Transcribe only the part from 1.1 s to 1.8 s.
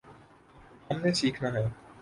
سیکھنا ہے۔